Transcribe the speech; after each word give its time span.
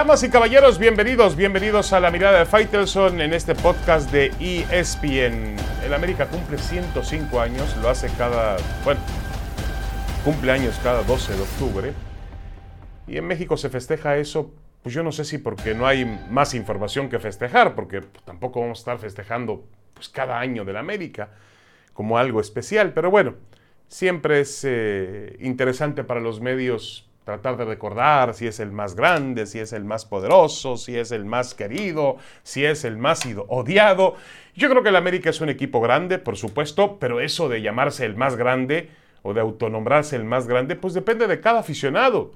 Damas 0.00 0.22
y 0.22 0.30
caballeros, 0.30 0.78
bienvenidos, 0.78 1.36
bienvenidos 1.36 1.92
a 1.92 2.00
la 2.00 2.10
mirada 2.10 2.38
de 2.38 2.46
Faitelson 2.46 3.20
en 3.20 3.34
este 3.34 3.54
podcast 3.54 4.10
de 4.10 4.32
ESPN. 4.40 5.56
El 5.84 5.92
América 5.92 6.26
cumple 6.26 6.56
105 6.56 7.38
años, 7.38 7.76
lo 7.82 7.90
hace 7.90 8.08
cada, 8.16 8.56
bueno, 8.82 8.98
cumple 10.24 10.52
años 10.52 10.80
cada 10.82 11.02
12 11.02 11.34
de 11.34 11.42
octubre. 11.42 11.92
Y 13.06 13.18
en 13.18 13.26
México 13.26 13.58
se 13.58 13.68
festeja 13.68 14.16
eso, 14.16 14.54
pues 14.82 14.94
yo 14.94 15.02
no 15.02 15.12
sé 15.12 15.26
si 15.26 15.36
porque 15.36 15.74
no 15.74 15.86
hay 15.86 16.06
más 16.30 16.54
información 16.54 17.10
que 17.10 17.18
festejar, 17.18 17.74
porque 17.74 18.00
tampoco 18.24 18.62
vamos 18.62 18.78
a 18.78 18.80
estar 18.80 18.98
festejando 19.00 19.66
pues 19.92 20.08
cada 20.08 20.40
año 20.40 20.64
del 20.64 20.78
América 20.78 21.28
como 21.92 22.16
algo 22.16 22.40
especial, 22.40 22.94
pero 22.94 23.10
bueno, 23.10 23.34
siempre 23.86 24.40
es 24.40 24.64
eh, 24.66 25.36
interesante 25.40 26.04
para 26.04 26.20
los 26.20 26.40
medios 26.40 27.09
tratar 27.24 27.56
de 27.56 27.64
recordar 27.64 28.34
si 28.34 28.46
es 28.46 28.60
el 28.60 28.72
más 28.72 28.94
grande, 28.94 29.46
si 29.46 29.58
es 29.58 29.72
el 29.72 29.84
más 29.84 30.04
poderoso, 30.04 30.76
si 30.76 30.96
es 30.96 31.12
el 31.12 31.24
más 31.24 31.54
querido, 31.54 32.16
si 32.42 32.64
es 32.64 32.84
el 32.84 32.96
más 32.96 33.22
odiado. 33.48 34.14
Yo 34.54 34.68
creo 34.68 34.82
que 34.82 34.88
el 34.88 34.96
América 34.96 35.30
es 35.30 35.40
un 35.40 35.48
equipo 35.48 35.80
grande, 35.80 36.18
por 36.18 36.36
supuesto, 36.36 36.98
pero 36.98 37.20
eso 37.20 37.48
de 37.48 37.62
llamarse 37.62 38.04
el 38.04 38.16
más 38.16 38.36
grande 38.36 38.90
o 39.22 39.34
de 39.34 39.40
autonombrarse 39.40 40.16
el 40.16 40.24
más 40.24 40.46
grande, 40.46 40.76
pues 40.76 40.94
depende 40.94 41.26
de 41.26 41.40
cada 41.40 41.60
aficionado. 41.60 42.32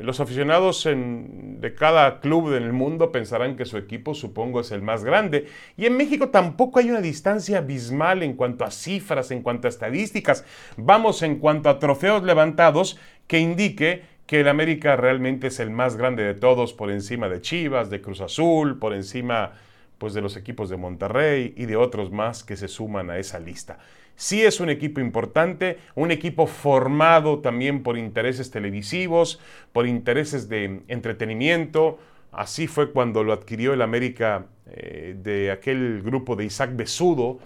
Los 0.00 0.18
aficionados 0.18 0.88
de 0.88 1.74
cada 1.74 2.20
club 2.20 2.54
en 2.54 2.62
el 2.62 2.72
mundo 2.72 3.12
pensarán 3.12 3.54
que 3.54 3.66
su 3.66 3.76
equipo, 3.76 4.14
supongo, 4.14 4.60
es 4.60 4.70
el 4.70 4.80
más 4.80 5.04
grande. 5.04 5.48
Y 5.76 5.84
en 5.84 5.94
México 5.98 6.30
tampoco 6.30 6.78
hay 6.78 6.88
una 6.88 7.02
distancia 7.02 7.58
abismal 7.58 8.22
en 8.22 8.32
cuanto 8.32 8.64
a 8.64 8.70
cifras, 8.70 9.30
en 9.30 9.42
cuanto 9.42 9.68
a 9.68 9.70
estadísticas. 9.70 10.46
Vamos 10.78 11.22
en 11.22 11.36
cuanto 11.36 11.68
a 11.68 11.78
trofeos 11.78 12.22
levantados 12.22 12.98
que 13.26 13.40
indique 13.40 14.02
que 14.30 14.38
el 14.38 14.46
América 14.46 14.94
realmente 14.94 15.48
es 15.48 15.58
el 15.58 15.70
más 15.70 15.96
grande 15.96 16.22
de 16.22 16.34
todos 16.34 16.72
por 16.72 16.92
encima 16.92 17.28
de 17.28 17.40
Chivas, 17.40 17.90
de 17.90 18.00
Cruz 18.00 18.20
Azul, 18.20 18.78
por 18.78 18.94
encima 18.94 19.54
pues 19.98 20.14
de 20.14 20.20
los 20.20 20.36
equipos 20.36 20.70
de 20.70 20.76
Monterrey 20.76 21.52
y 21.56 21.66
de 21.66 21.74
otros 21.74 22.12
más 22.12 22.44
que 22.44 22.54
se 22.54 22.68
suman 22.68 23.10
a 23.10 23.18
esa 23.18 23.40
lista. 23.40 23.80
Sí 24.14 24.42
es 24.42 24.60
un 24.60 24.70
equipo 24.70 25.00
importante, 25.00 25.78
un 25.96 26.12
equipo 26.12 26.46
formado 26.46 27.40
también 27.40 27.82
por 27.82 27.98
intereses 27.98 28.52
televisivos, 28.52 29.40
por 29.72 29.88
intereses 29.88 30.48
de 30.48 30.82
entretenimiento. 30.86 31.98
Así 32.30 32.68
fue 32.68 32.92
cuando 32.92 33.24
lo 33.24 33.32
adquirió 33.32 33.72
el 33.72 33.82
América 33.82 34.46
eh, 34.70 35.16
de 35.20 35.50
aquel 35.50 36.02
grupo 36.02 36.36
de 36.36 36.44
Isaac 36.44 36.76
Besudo, 36.76 37.40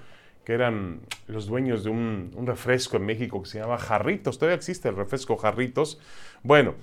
que 0.45 0.53
eran 0.53 1.00
los 1.27 1.47
dueños 1.47 1.84
de 1.84 1.91
un, 1.91 2.31
refresco 2.45 2.97
en 2.97 3.06
México 3.06 3.42
que 3.42 3.48
se 3.48 3.59
llama 3.59 3.78
Jarritos. 3.78 4.39
Todavía 4.39 4.56
existe 4.56 4.89
el 4.89 4.97
refresco 4.97 5.36
Jarritos. 5.36 5.98
Bueno, 6.42 6.75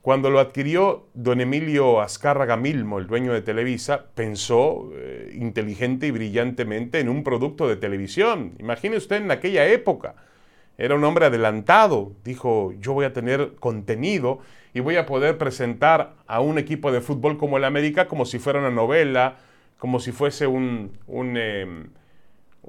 cuando 0.00 0.30
lo 0.30 0.40
adquirió 0.40 1.06
don 1.12 1.40
Emilio 1.42 2.00
Azcárraga 2.00 2.56
Milmo, 2.56 2.98
el 2.98 3.06
dueño 3.06 3.34
de 3.34 3.42
Televisa, 3.42 4.06
pensó 4.14 4.90
eh, 4.94 5.36
inteligente 5.38 6.06
y 6.06 6.10
brillantemente 6.10 7.00
en 7.00 7.10
un 7.10 7.22
producto 7.22 7.68
de 7.68 7.76
televisión. 7.76 8.54
Imagine 8.58 8.96
usted 8.96 9.16
en 9.16 9.30
aquella 9.30 9.66
época. 9.66 10.14
Era 10.78 10.94
un 10.94 11.04
hombre 11.04 11.26
adelantado. 11.26 12.12
Dijo, 12.24 12.72
yo 12.80 12.94
voy 12.94 13.04
a 13.04 13.12
tener 13.12 13.56
contenido 13.56 14.38
y 14.72 14.80
voy 14.80 14.96
a 14.96 15.04
poder 15.04 15.36
presentar 15.36 16.14
a 16.26 16.40
un 16.40 16.56
equipo 16.56 16.90
de 16.90 17.02
fútbol 17.02 17.36
como 17.36 17.58
el 17.58 17.64
América 17.64 18.08
como 18.08 18.24
si 18.24 18.38
fuera 18.38 18.60
una 18.60 18.70
novela, 18.70 19.36
como 19.76 20.00
si 20.00 20.10
fuese 20.10 20.46
un... 20.46 20.92
Em, 21.36 21.90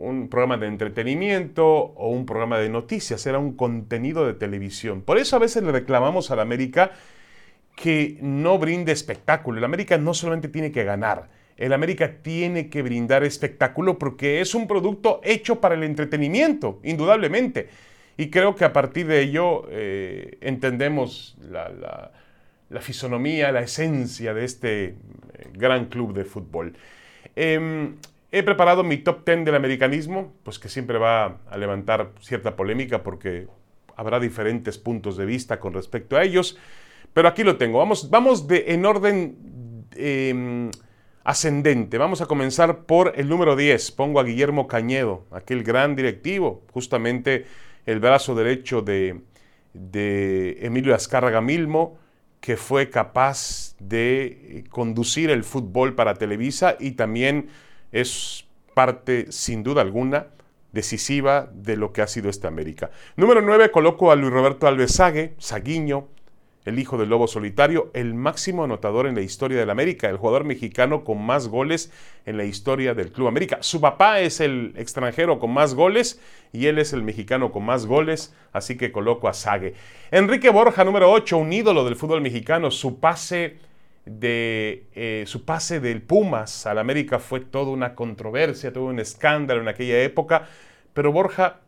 un 0.02 0.30
programa 0.30 0.58
de 0.58 0.68
entretenimiento 0.68 1.66
o 1.66 2.10
un 2.10 2.26
programa 2.26 2.58
de 2.58 2.70
noticias, 2.70 3.26
era 3.26 3.40
un 3.40 3.54
contenido 3.54 4.26
de 4.26 4.34
televisión. 4.34 5.02
Por 5.02 5.18
eso 5.18 5.36
a 5.36 5.40
veces 5.40 5.64
le 5.64 5.72
reclamamos 5.72 6.32
a 6.32 6.36
la 6.36 6.42
América 6.42 6.92
que 7.76 8.18
no 8.22 8.58
brinde 8.58 8.92
espectáculo. 8.92 9.60
El 9.60 9.64
América 9.64 9.98
no 9.98 10.14
solamente 10.14 10.48
tiene 10.48 10.72
que 10.72 10.84
ganar, 10.84 11.30
el 11.58 11.74
América 11.74 12.18
tiene 12.24 12.70
que 12.70 12.82
brindar 12.82 13.24
espectáculo 13.24 14.00
porque 14.00 14.42
es 14.42 14.56
un 14.56 14.68
producto 14.68 15.22
hecho 15.24 15.62
para 15.62 15.76
el 15.76 15.84
entretenimiento, 15.84 16.80
indudablemente. 16.84 17.70
Y 18.18 18.30
creo 18.30 18.56
que 18.56 18.66
a 18.66 18.74
partir 18.74 19.08
de 19.08 19.22
ello 19.22 19.68
eh, 19.70 20.38
entendemos 20.42 21.38
la, 21.50 22.12
fisonomía, 22.80 23.52
la 23.52 23.62
esencia 23.62 24.34
de 24.34 24.46
este 24.46 24.84
eh, 24.86 24.96
gran 25.54 25.86
club 25.86 26.14
de 26.14 26.26
fútbol. 26.26 26.74
Em, 27.36 27.96
He 28.32 28.44
preparado 28.44 28.84
mi 28.84 28.98
top 28.98 29.26
10 29.26 29.44
del 29.46 29.56
americanismo, 29.56 30.34
pues 30.44 30.58
que 30.58 30.70
siempre 30.70 30.98
va 30.98 31.42
a 31.50 31.58
levantar 31.58 32.14
cierta 32.22 32.56
polémica 32.56 33.04
porque 33.04 33.48
habrá 33.98 34.20
diferentes 34.20 34.78
puntos 34.78 35.18
de 35.18 35.26
vista 35.26 35.60
con 35.60 35.74
respecto 35.74 36.16
a 36.16 36.24
ellos, 36.24 36.58
pero 37.14 37.28
aquí 37.28 37.44
lo 37.44 37.58
tengo. 37.58 37.80
Vamos, 37.80 38.10
vamos 38.10 38.46
en 38.50 38.86
orden 38.86 39.86
em, 39.96 40.72
ascendente. 41.24 41.98
Vamos 41.98 42.22
a 42.22 42.26
comenzar 42.26 42.86
por 42.86 43.14
el 43.16 43.28
número 43.28 43.56
10. 43.56 43.92
Pongo 43.92 44.20
a 44.20 44.24
Guillermo 44.24 44.68
Cañedo, 44.68 45.26
aquel 45.32 45.64
gran 45.64 45.96
directivo, 45.96 46.64
justamente 46.72 47.46
el 47.86 48.00
brazo 48.00 48.36
derecho 48.36 48.82
de, 48.82 49.22
Emilio 50.62 50.96
Azcárraga 50.96 51.42
Milmo, 51.42 51.98
que 52.40 52.58
fue 52.58 52.90
capaz 52.90 53.76
de 53.80 54.64
conducir 54.70 55.30
el 55.30 55.44
fútbol 55.44 55.96
para 55.96 56.16
Televisa 56.16 56.76
y 56.80 56.92
también 56.92 57.50
es 57.92 58.46
parte, 58.74 59.32
sin 59.32 59.64
duda 59.64 59.82
alguna, 59.82 60.28
decisiva 60.72 61.50
de 61.54 61.76
lo 61.76 61.92
que 61.92 62.02
ha 62.02 62.08
sido 62.08 62.30
esta 62.30 62.48
América. 62.48 62.92
Número 63.16 63.42
9, 63.42 63.72
coloco 63.72 64.12
a 64.12 64.16
Luis 64.16 64.32
Roberto 64.32 64.68
Alves 64.68 64.94
Sague, 64.94 65.34
Saguiño, 65.38 66.08
el 66.64 66.78
hijo 66.78 66.98
del 66.98 67.10
lobo 67.10 67.28
solitario, 67.28 67.90
el 67.94 68.14
máximo 68.14 68.64
anotador 68.64 69.08
en 69.08 69.16
la 69.16 69.22
historia 69.22 69.60
del 69.60 69.72
América, 69.72 70.10
el 70.10 70.18
jugador 70.18 70.44
mexicano 70.44 71.04
con 71.04 71.24
más 71.26 71.48
goles 71.48 71.92
en 72.26 72.38
la 72.38 72.46
historia 72.46 72.94
del 72.94 73.12
Club 73.12 73.28
América. 73.28 73.58
Su 73.62 73.82
papá 73.82 74.20
es 74.20 74.40
el 74.40 74.74
extranjero 74.78 75.40
con 75.40 75.52
más 75.52 75.74
goles 75.74 76.22
y 76.54 76.68
él 76.68 76.78
es 76.78 76.94
el 76.94 77.02
mexicano 77.02 77.52
con 77.52 77.66
más 77.66 77.88
goles, 77.88 78.36
así 78.54 78.78
que 78.78 78.92
coloco 78.92 79.28
a 79.28 79.34
Sague. 79.34 79.74
Enrique 80.12 80.52
Borja, 80.52 80.84
número 80.84 81.12
8, 81.12 81.38
un 81.38 81.52
ídolo 81.52 81.84
del 81.84 81.96
fútbol 81.96 82.22
mexicano, 82.22 82.70
su 82.70 83.00
pase 83.00 83.58
de 84.06 84.88
eh, 84.94 85.24
su 85.28 85.46
pase 85.46 85.80
del 85.80 86.02
Pumas 86.02 86.66
al 86.66 86.80
América 86.80 87.20
fue 87.20 87.40
toda 87.40 87.72
una 87.72 87.96
controversia, 87.96 88.74
todo 88.74 88.86
un 88.86 89.00
escándalo 89.00 89.62
en 89.62 89.68
aquella 89.68 90.02
época, 90.02 90.48
pero 90.94 91.12
Borja 91.12 91.60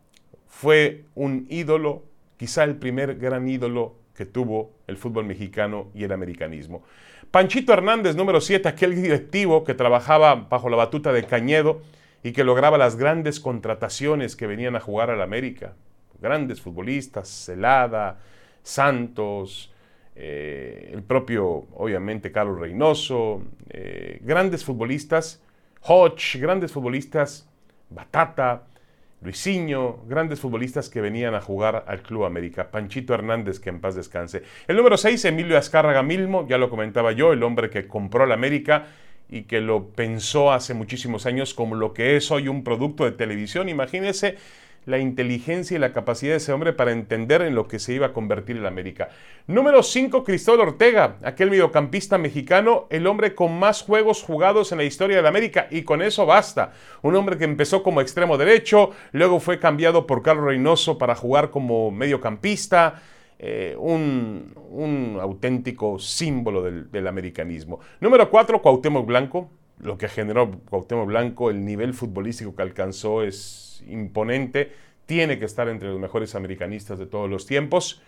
fue 0.47 1.05
un 1.15 1.45
ídolo, 1.49 2.03
quizá 2.37 2.63
el 2.63 2.75
primer 2.75 3.15
gran 3.15 3.47
ídolo 3.47 3.95
que 4.15 4.25
tuvo 4.25 4.71
el 4.87 4.97
fútbol 4.97 5.25
mexicano 5.25 5.89
y 5.93 6.03
el 6.03 6.11
americanismo. 6.11 6.83
Panchito 7.31 7.73
Hernández, 7.73 8.15
número 8.15 8.41
7, 8.41 8.69
aquel 8.69 8.95
directivo 8.95 9.63
que 9.63 9.73
trabajaba 9.73 10.35
bajo 10.35 10.69
la 10.69 10.77
batuta 10.77 11.11
de 11.11 11.23
Cañedo 11.23 11.81
y 12.23 12.31
que 12.31 12.43
lograba 12.43 12.77
las 12.77 12.95
grandes 12.95 13.39
contrataciones 13.39 14.35
que 14.35 14.47
venían 14.47 14.75
a 14.75 14.79
jugar 14.79 15.09
al 15.09 15.21
América. 15.21 15.73
Grandes 16.21 16.61
futbolistas, 16.61 17.27
Celada, 17.27 18.19
Santos, 18.61 19.72
eh, 20.15 20.91
el 20.93 21.03
propio, 21.03 21.67
obviamente, 21.75 22.31
Carlos 22.31 22.59
Reynoso, 22.59 23.41
eh, 23.69 24.19
grandes 24.21 24.63
futbolistas, 24.63 25.41
Hodge, 25.81 26.37
grandes 26.39 26.71
futbolistas, 26.71 27.49
Batata, 27.89 28.63
Luisinho, 29.21 30.03
grandes 30.07 30.39
futbolistas 30.39 30.89
que 30.89 30.99
venían 30.99 31.33
a 31.33 31.41
jugar 31.41 31.85
al 31.87 32.01
Club 32.01 32.25
América. 32.25 32.69
Panchito 32.69 33.13
Hernández, 33.13 33.59
que 33.59 33.69
en 33.69 33.79
paz 33.79 33.95
descanse. 33.95 34.43
El 34.67 34.75
número 34.75 34.97
6, 34.97 35.25
Emilio 35.25 35.57
Azcárraga 35.57 36.03
Milmo, 36.03 36.45
ya 36.47 36.57
lo 36.57 36.69
comentaba 36.69 37.13
yo, 37.13 37.31
el 37.31 37.41
hombre 37.41 37.69
que 37.69 37.87
compró 37.87 38.25
la 38.25 38.33
América 38.33 38.87
y 39.29 39.43
que 39.43 39.61
lo 39.61 39.89
pensó 39.89 40.51
hace 40.51 40.73
muchísimos 40.73 41.25
años 41.25 41.53
como 41.53 41.75
lo 41.75 41.93
que 41.93 42.17
es 42.17 42.29
hoy 42.31 42.49
un 42.49 42.63
producto 42.63 43.05
de 43.05 43.13
televisión. 43.13 43.69
Imagínense 43.69 44.37
la 44.85 44.99
inteligencia 44.99 45.75
y 45.75 45.79
la 45.79 45.93
capacidad 45.93 46.33
de 46.33 46.37
ese 46.37 46.51
hombre 46.53 46.73
para 46.73 46.91
entender 46.91 47.41
en 47.41 47.55
lo 47.55 47.67
que 47.67 47.79
se 47.79 47.93
iba 47.93 48.07
a 48.07 48.13
convertir 48.13 48.57
el 48.57 48.65
América. 48.65 49.09
Número 49.47 49.83
5, 49.83 50.23
Cristóbal 50.23 50.67
Ortega, 50.67 51.17
aquel 51.23 51.49
mediocampista 51.49 52.17
mexicano, 52.17 52.87
el 52.89 53.07
hombre 53.07 53.35
con 53.35 53.57
más 53.57 53.81
juegos 53.81 54.23
jugados 54.23 54.71
en 54.71 54.77
la 54.77 54.83
historia 54.83 55.17
del 55.17 55.25
América, 55.25 55.67
y 55.69 55.83
con 55.83 56.01
eso 56.01 56.25
basta. 56.25 56.73
Un 57.01 57.15
hombre 57.15 57.37
que 57.37 57.45
empezó 57.45 57.83
como 57.83 58.01
extremo 58.01 58.37
derecho, 58.37 58.91
luego 59.11 59.39
fue 59.39 59.59
cambiado 59.59 60.07
por 60.07 60.21
Carlos 60.21 60.45
Reynoso 60.45 60.97
para 60.97 61.15
jugar 61.15 61.49
como 61.49 61.91
mediocampista. 61.91 63.01
Eh, 63.45 63.75
un, 63.77 64.53
auténtico 65.19 65.99
símbolo 65.99 66.63
del, 66.63 66.89
del 66.89 67.07
americanismo. 67.07 67.81
Número 67.99 68.29
4, 68.29 68.61
Cuauhtémoc 68.61 69.05
Blanco. 69.05 69.49
Lo 69.79 69.97
que 69.97 70.07
generó 70.07 70.49
Cuauhtémoc 70.69 71.07
Blanco, 71.07 71.49
el 71.49 71.65
nivel 71.65 71.93
futbolístico 71.93 72.55
que 72.55 72.61
alcanzó 72.61 73.21
es 73.23 73.72
imponente, 73.89 74.71
tiene 75.05 75.39
que 75.39 75.45
estar 75.45 75.67
entre 75.69 75.89
los 75.89 75.99
mejores 75.99 76.35
americanistas 76.35 76.99
de 76.99 77.05
todos 77.05 77.29
los 77.29 77.45
tiempos. 77.45 78.01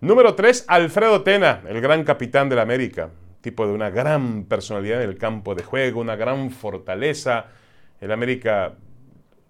Número 0.00 0.34
3, 0.34 0.66
Alfredo 0.68 1.22
Tena, 1.22 1.62
el 1.68 1.80
gran 1.80 2.04
capitán 2.04 2.48
de 2.48 2.56
la 2.56 2.62
América, 2.62 3.10
tipo 3.40 3.66
de 3.66 3.72
una 3.72 3.90
gran 3.90 4.44
personalidad 4.44 5.02
en 5.02 5.08
el 5.08 5.18
campo 5.18 5.54
de 5.54 5.62
juego, 5.62 6.00
una 6.00 6.16
gran 6.16 6.50
fortaleza. 6.50 7.46
El 8.00 8.12
América 8.12 8.74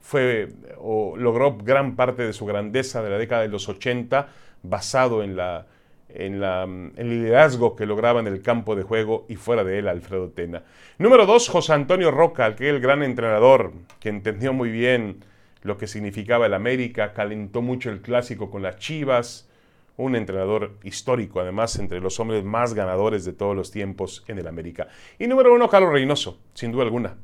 fue 0.00 0.48
o 0.78 1.16
logró 1.16 1.56
gran 1.56 1.96
parte 1.96 2.22
de 2.22 2.32
su 2.32 2.46
grandeza 2.46 3.02
de 3.02 3.10
la 3.10 3.18
década 3.18 3.42
de 3.42 3.48
los 3.48 3.68
80 3.68 4.28
basado 4.62 5.22
en 5.22 5.36
la 5.36 5.66
en, 6.08 6.40
la, 6.40 6.62
el 6.62 7.10
liderazgo 7.10 7.76
que 7.76 7.86
lograba 7.86 8.20
en 8.20 8.26
el 8.26 8.42
campo 8.42 8.74
de 8.76 8.82
juego 8.82 9.26
y 9.28 9.36
fuera 9.36 9.64
de 9.64 9.78
él 9.78 9.88
Alfredo 9.88 10.30
Tena. 10.30 10.62
Número 10.98 11.26
dos, 11.26 11.48
José 11.48 11.72
Antonio 11.72 12.10
Roca, 12.10 12.46
aquel 12.46 12.80
gran 12.80 13.02
entrenador 13.02 13.72
que 14.00 14.08
entendió 14.08 14.52
muy 14.52 14.70
bien 14.70 15.18
lo 15.62 15.76
que 15.76 15.86
significaba 15.86 16.46
el 16.46 16.54
América, 16.54 17.12
calentó 17.12 17.62
mucho 17.62 17.90
el 17.90 18.00
clásico 18.00 18.50
con 18.50 18.62
las 18.62 18.76
Chivas, 18.76 19.48
un 19.96 20.14
entrenador 20.14 20.76
histórico, 20.82 21.40
además, 21.40 21.78
entre 21.78 22.00
los 22.00 22.20
hombres 22.20 22.44
más 22.44 22.74
ganadores 22.74 23.24
de 23.24 23.32
todos 23.32 23.56
los 23.56 23.70
tiempos 23.70 24.24
en 24.28 24.38
el 24.38 24.46
América. 24.46 24.88
Y 25.18 25.26
número 25.26 25.54
uno, 25.54 25.68
Carlos 25.68 25.92
Reynoso, 25.92 26.38
sin 26.54 26.72
duda 26.72 26.84
alguna, 26.84 27.16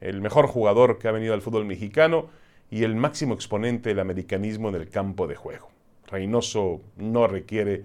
el 0.00 0.20
mejor 0.20 0.46
jugador 0.46 0.98
que 0.98 1.08
ha 1.08 1.12
venido 1.12 1.34
al 1.34 1.42
fútbol 1.42 1.66
mexicano 1.66 2.28
y 2.70 2.84
el 2.84 2.94
máximo 2.94 3.34
exponente 3.34 3.90
del 3.90 4.00
americanismo 4.00 4.70
en 4.70 4.76
el 4.76 4.88
campo 4.88 5.26
de 5.26 5.36
juego. 5.36 5.70
Reynoso 6.06 6.80
no 6.96 7.26
requiere 7.26 7.84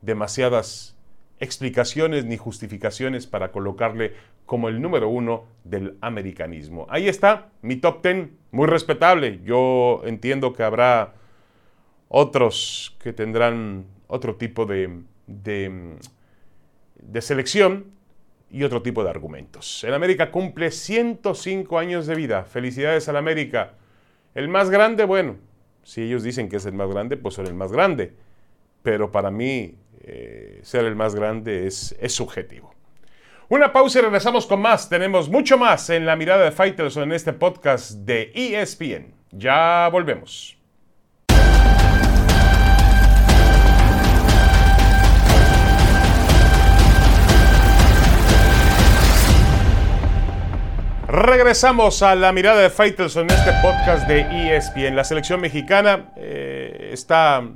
demasiadas 0.00 0.96
explicaciones 1.40 2.24
ni 2.24 2.36
justificaciones 2.36 3.26
para 3.26 3.50
colocarle 3.50 4.14
como 4.46 4.68
el 4.68 4.80
número 4.80 5.08
uno 5.08 5.44
del 5.64 5.96
americanismo. 6.00 6.86
Ahí 6.90 7.08
está 7.08 7.48
mi 7.62 7.76
top 7.76 8.02
ten, 8.02 8.38
muy 8.50 8.66
respetable. 8.66 9.40
Yo 9.44 10.02
entiendo 10.04 10.52
que 10.52 10.62
habrá 10.62 11.14
otros 12.08 12.96
que 13.00 13.12
tendrán 13.12 13.86
otro 14.06 14.36
tipo 14.36 14.66
de, 14.66 15.02
de, 15.26 17.20
selección 17.20 17.86
y 18.50 18.64
otro 18.64 18.82
tipo 18.82 19.02
de 19.02 19.10
argumentos. 19.10 19.82
El 19.84 19.94
América 19.94 20.30
cumple 20.30 20.70
105 20.70 21.78
años 21.78 22.06
de 22.06 22.14
vida. 22.14 22.44
Felicidades 22.44 23.08
al 23.08 23.16
América. 23.16 23.74
El 24.34 24.48
más 24.48 24.68
grande, 24.68 25.04
bueno, 25.04 25.36
si 25.82 26.02
ellos 26.02 26.22
dicen 26.22 26.50
que 26.50 26.56
es 26.56 26.66
el 26.66 26.74
más 26.74 26.90
grande, 26.90 27.16
pues 27.16 27.34
son 27.34 27.46
el 27.46 27.54
más 27.54 27.72
grande. 27.72 28.12
Pero 28.82 29.10
para 29.10 29.30
mí, 29.30 29.76
eh, 30.00 30.60
ser 30.62 30.84
el 30.84 30.96
más 30.96 31.14
grande 31.14 31.66
es, 31.66 31.96
es 31.98 32.12
subjetivo. 32.12 32.74
Una 33.52 33.70
pausa 33.70 33.98
y 33.98 34.02
regresamos 34.02 34.46
con 34.46 34.62
más. 34.62 34.88
Tenemos 34.88 35.28
mucho 35.28 35.58
más 35.58 35.90
en 35.90 36.06
la 36.06 36.16
mirada 36.16 36.42
de 36.42 36.52
Fighters 36.52 36.96
en 36.96 37.12
este 37.12 37.34
podcast 37.34 37.90
de 37.90 38.32
ESPN. 38.34 39.12
Ya 39.30 39.90
volvemos. 39.92 40.56
Regresamos 51.06 52.02
a 52.02 52.14
la 52.14 52.32
mirada 52.32 52.62
de 52.62 52.70
Fighters 52.70 53.16
en 53.16 53.30
este 53.30 53.52
podcast 53.60 54.08
de 54.08 54.56
ESPN. 54.56 54.96
La 54.96 55.04
selección 55.04 55.42
mexicana 55.42 56.10
eh, 56.16 56.88
está, 56.90 57.46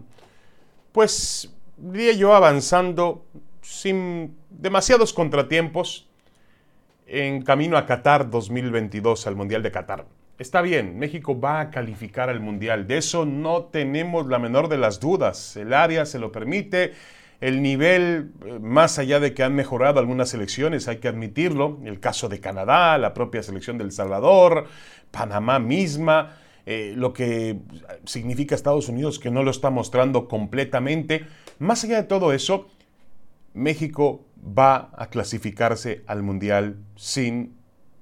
pues, 0.93 1.57
diría 1.79 2.13
yo, 2.13 2.35
avanzando 2.35 3.25
sin 3.67 4.37
demasiados 4.49 5.13
contratiempos 5.13 6.09
en 7.09 7.43
camino 7.43 7.77
a 7.77 7.85
Qatar 7.85 8.31
2022, 8.31 9.27
al 9.27 9.35
Mundial 9.35 9.63
de 9.65 9.73
Qatar. 9.73 10.07
Está 10.39 10.63
bien, 10.63 10.99
México 10.99 11.39
va 11.41 11.61
a 11.61 11.71
calificar 11.71 12.31
al 12.31 12.39
Mundial, 12.39 12.87
de 12.87 12.99
eso 12.99 13.27
no 13.27 13.65
tenemos 13.65 14.29
la 14.29 14.39
menor 14.39 14.69
de 14.69 14.79
las 14.79 15.01
dudas. 15.01 15.57
El 15.57 15.75
área 15.75 16.07
se 16.07 16.21
lo 16.21 16.31
permite, 16.31 16.93
el 17.41 17.61
nivel, 17.61 18.31
eh, 18.45 18.59
más 18.61 19.01
allá 19.01 19.19
de 19.19 19.35
que 19.35 19.43
han 19.43 19.57
mejorado 19.57 19.99
algunas 19.99 20.29
selecciones, 20.29 20.87
hay 20.87 20.99
que 20.99 21.09
admitirlo, 21.09 21.81
el 21.85 21.99
caso 21.99 22.29
de 22.29 22.39
Canadá, 22.39 22.97
la 22.99 23.15
propia 23.15 23.43
selección 23.43 23.79
del 23.79 23.91
Salvador, 23.91 24.69
Panamá 25.11 25.59
misma, 25.59 26.37
eh, 26.67 26.95
lo 26.97 27.13
que 27.13 27.59
significa 28.05 28.55
Estados 28.55 28.89
Unidos 28.89 29.19
que 29.19 29.31
no 29.31 29.43
lo 29.43 29.51
está 29.51 29.71
mostrando 29.71 30.29
completamente. 30.29 31.25
Más 31.59 31.83
allá 31.83 31.97
de 31.97 32.09
todo 32.09 32.33
eso, 32.33 32.69
México 33.57 34.27
va 34.37 34.91
a 34.97 35.09
clasificarse 35.09 36.05
al 36.07 36.23
Mundial 36.23 36.77
sin 36.95 37.57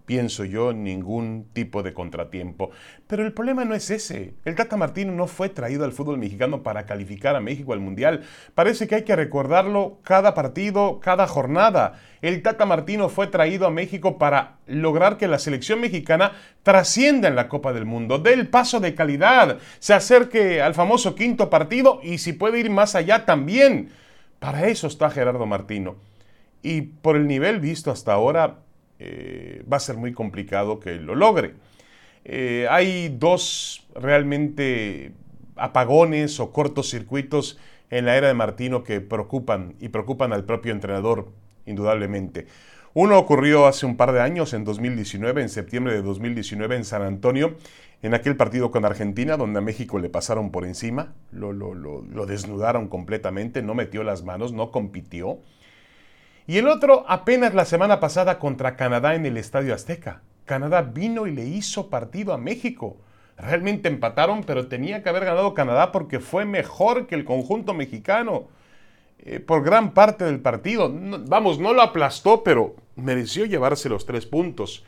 pienso 0.07 0.45
yo, 0.45 0.73
ningún 0.73 1.49
tipo 1.53 1.83
de 1.83 1.95
contratiempo. 1.95 2.71
Pero 3.07 3.25
el 3.25 3.33
problema 3.33 3.65
no 3.65 3.75
es 3.75 3.91
ese. 3.91 4.35
El 4.45 4.55
Tata 4.55 4.77
Martino 4.77 5.13
no 5.13 5.27
fue 5.27 5.49
traído 5.49 5.85
al 5.85 5.93
fútbol 5.93 6.19
mexicano 6.19 6.63
para 6.63 6.87
calificar 6.87 7.37
a 7.37 7.41
México 7.41 7.73
al 7.73 7.81
Mundial. 7.81 8.23
Parece 8.55 8.87
que 8.87 8.97
hay 8.97 9.03
que 9.05 9.17
recordarlo 9.17 10.01
cada 10.03 10.35
partido, 10.35 11.01
cada 11.01 11.27
jornada. 11.27 12.01
El 12.21 12.43
Tata 12.43 12.67
Martino 12.67 13.09
fue 13.09 13.29
traído 13.29 13.67
a 13.67 13.71
México 13.71 14.19
para 14.19 14.59
lograr 14.67 15.17
que 15.17 15.29
la 15.29 15.39
selección 15.39 15.81
mexicana 15.81 16.33
trascienda 16.63 17.29
en 17.29 17.37
la 17.37 17.49
Copa 17.49 17.73
del 17.73 17.85
Mundo, 17.87 18.19
dé 18.19 18.33
el 18.33 18.49
paso 18.49 18.81
de 18.81 18.95
calidad, 18.95 19.59
se 19.79 19.95
acerque 19.95 20.61
al 20.61 20.75
famoso 20.75 21.15
quinto 21.15 21.51
partido 21.51 22.01
y 22.03 22.19
si 22.19 22.33
puede 22.33 22.61
ir 22.61 22.71
más 22.71 22.95
allá 22.95 23.25
también. 23.25 23.91
Para 24.45 24.69
eso 24.69 24.89
está 24.89 25.09
Gerardo 25.09 25.47
Martino. 25.47 25.97
Y 26.61 26.83
por 26.83 27.17
el 27.17 27.27
nivel 27.27 27.61
visto 27.61 27.91
hasta 27.91 28.13
ahora, 28.13 28.59
eh, 28.99 29.65
va 29.73 29.79
a 29.79 29.81
ser 29.81 29.97
muy 29.97 30.13
complicado 30.13 30.81
que 30.81 30.97
lo 30.97 31.15
logre. 31.15 31.55
Eh, 32.27 32.67
hay 32.69 33.09
dos 33.09 33.87
realmente 33.95 35.13
apagones 35.57 36.41
o 36.41 36.53
cortocircuitos 36.53 37.59
en 37.89 38.05
la 38.05 38.19
era 38.19 38.29
de 38.29 38.35
Martino 38.35 38.85
que 38.85 39.01
preocupan 39.01 39.77
y 39.81 39.89
preocupan 39.89 40.35
al 40.35 40.45
propio 40.45 40.73
entrenador, 40.73 41.33
indudablemente. 41.65 42.47
Uno 42.93 43.19
ocurrió 43.19 43.67
hace 43.67 43.87
un 43.87 43.97
par 43.97 44.13
de 44.13 44.21
años, 44.21 44.53
en 44.53 44.65
2019, 44.65 45.41
en 45.41 45.49
septiembre 45.49 45.95
de 45.95 46.03
2019, 46.03 46.77
en 46.77 46.85
San 46.85 47.01
Antonio, 47.01 47.57
en 48.05 48.13
aquel 48.13 48.37
partido 48.37 48.71
con 48.71 48.85
Argentina, 48.85 49.39
donde 49.39 49.61
a 49.61 49.63
México 49.63 49.99
le 49.99 50.11
pasaron 50.11 50.51
por 50.51 50.67
encima, 50.67 51.15
lo, 51.33 51.55
lo 51.55 52.27
desnudaron 52.27 52.89
completamente, 52.89 53.63
no 53.63 53.75
metió 53.75 54.05
las 54.05 54.25
manos, 54.25 54.53
no 54.53 54.71
compitió. 54.71 55.39
Y 56.47 56.59
el 56.59 56.69
otro 56.69 57.07
apenas 57.09 57.55
la 57.55 57.65
semana 57.65 58.01
pasada 58.01 58.39
contra 58.39 58.77
Canadá 58.77 59.15
en 59.15 59.25
el 59.25 59.39
Estadio 59.39 59.73
Azteca. 59.73 60.21
Canadá 60.45 60.83
vino 60.83 61.27
y 61.27 61.33
le 61.33 61.47
hizo 61.47 61.89
partido 61.89 62.35
a 62.35 62.39
México. 62.39 62.99
Realmente 63.39 63.89
empataron, 63.89 64.45
pero 64.45 64.69
tenía 64.69 65.03
que 65.03 65.09
haber 65.09 65.25
ganado 65.25 65.55
Canadá 65.55 65.91
porque 65.91 66.21
fue 66.21 66.45
mejor 66.45 67.07
que 67.07 67.15
el 67.15 67.25
conjunto 67.25 67.73
mexicano 67.73 68.49
eh, 69.21 69.41
por 69.41 69.65
gran 69.65 69.95
parte 69.95 70.27
del 70.27 70.41
partido. 70.41 70.93
vamos, 71.27 71.59
no 71.59 71.73
lo 71.73 71.81
aplastó, 71.81 72.45
pero 72.45 72.77
mereció 72.97 73.47
llevarse 73.47 73.89
los 73.89 74.05
tres 74.05 74.27
puntos. 74.27 74.85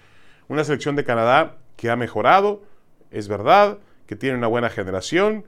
Una 0.48 0.64
selección 0.64 0.96
de 0.96 1.04
Canadá 1.04 1.56
que 1.76 1.88
ha 1.88 1.96
mejorado, 1.96 2.75
es 3.16 3.28
verdad, 3.28 3.78
que 4.06 4.16
tiene 4.16 4.36
una 4.36 4.46
buena 4.46 4.68
generación, 4.68 5.44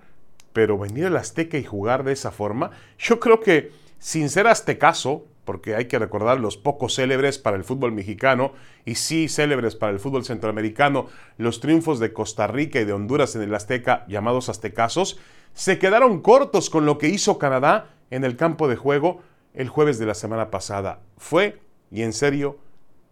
pero 0.52 0.78
venir 0.78 1.06
al 1.06 1.16
Azteca 1.16 1.58
y 1.58 1.64
jugar 1.64 2.02
de 2.02 2.12
esa 2.12 2.30
forma, 2.30 2.70
yo 2.98 3.20
creo 3.20 3.40
que 3.40 3.70
sin 3.98 4.30
ser 4.30 4.46
aztecaso, 4.46 5.26
porque 5.44 5.74
hay 5.74 5.86
que 5.86 5.98
recordar 5.98 6.40
los 6.40 6.56
pocos 6.56 6.94
célebres 6.94 7.38
para 7.38 7.56
el 7.56 7.64
fútbol 7.64 7.92
mexicano 7.92 8.52
y 8.84 8.94
sí 8.94 9.28
célebres 9.28 9.76
para 9.76 9.92
el 9.92 10.00
fútbol 10.00 10.24
centroamericano, 10.24 11.06
los 11.36 11.60
triunfos 11.60 11.98
de 11.98 12.12
Costa 12.12 12.46
Rica 12.46 12.80
y 12.80 12.84
de 12.84 12.92
Honduras 12.92 13.36
en 13.36 13.42
el 13.42 13.54
Azteca, 13.54 14.06
llamados 14.08 14.48
aztecazos, 14.48 15.18
se 15.52 15.78
quedaron 15.78 16.20
cortos 16.22 16.70
con 16.70 16.86
lo 16.86 16.98
que 16.98 17.08
hizo 17.08 17.38
Canadá 17.38 17.90
en 18.10 18.24
el 18.24 18.36
campo 18.36 18.68
de 18.68 18.76
juego 18.76 19.22
el 19.54 19.68
jueves 19.68 19.98
de 19.98 20.06
la 20.06 20.14
semana 20.14 20.50
pasada. 20.50 21.00
Fue, 21.16 21.60
y 21.90 22.02
en 22.02 22.12
serio, 22.12 22.58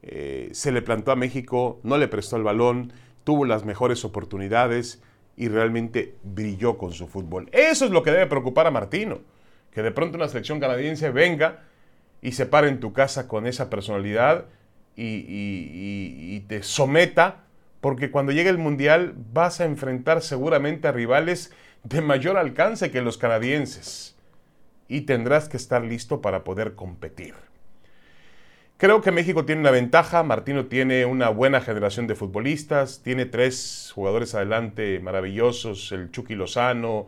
eh, 0.03 0.51
se 0.53 0.73
le 0.73 0.83
plantó 0.83 1.13
a 1.13 1.17
México, 1.17 1.81
no 1.83 1.99
le 1.99 2.09
prestó 2.09 2.37
el 2.37 2.45
balón, 2.45 2.93
tuvo 3.27 3.45
las 3.45 3.65
mejores 3.65 4.05
oportunidades 4.05 5.03
y 5.37 5.49
realmente 5.49 6.15
brilló 6.23 6.79
con 6.79 6.93
su 6.93 7.09
fútbol. 7.09 7.49
Eso 7.51 7.85
es 7.85 7.91
lo 7.91 8.05
que 8.05 8.13
debe 8.13 8.29
preocupar 8.29 8.69
a 8.69 8.71
Martino, 8.71 9.19
que 9.73 9.83
de 9.83 9.91
pronto 9.91 10.17
una 10.17 10.29
selección 10.29 10.61
canadiense 10.61 11.11
venga 11.11 11.65
y 12.23 12.33
se 12.33 12.47
pare 12.47 12.69
en 12.69 12.79
tu 12.79 12.93
casa 12.93 13.27
con 13.27 13.49
esa 13.49 13.69
personalidad 13.69 14.45
y, 14.95 16.39
te 16.47 16.63
someta, 16.63 17.43
porque 17.81 18.13
cuando 18.13 18.31
llegue 18.31 18.49
el 18.49 18.59
Mundial 18.59 19.15
vas 19.33 19.61
a 19.61 19.65
enfrentar 19.65 20.23
seguramente 20.23 20.87
a 20.87 20.93
rivales 20.93 21.53
de 21.83 22.03
mayor 22.03 22.37
alcance 22.37 22.93
que 22.93 23.03
los 23.03 23.19
canadienses 23.19 24.17
y 24.87 25.01
tendrás 25.01 25.49
que 25.49 25.57
estar 25.57 25.83
listo 25.83 26.21
para 26.21 26.45
poder 26.45 26.77
competir. 26.77 27.35
Creo 28.79 29.01
que 29.01 29.11
México 29.11 29.47
tiene 29.47 29.63
una 29.63 29.71
ventaja, 29.71 30.23
Martino 30.23 30.67
tiene 30.67 31.07
una 31.07 31.31
buena 31.31 31.63
generación 31.63 32.07
de 32.07 32.15
futbolistas, 32.15 33.01
tiene 33.03 33.25
tres 33.25 33.91
jugadores 33.95 34.35
adelante 34.35 35.01
maravillosos, 35.01 35.93
el 35.93 36.11
Chucky 36.11 36.35
Lozano, 36.35 37.07